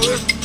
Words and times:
power. 0.00 0.37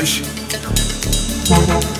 Thank 0.00 1.97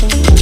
thank 0.00 0.30
you 0.30 0.37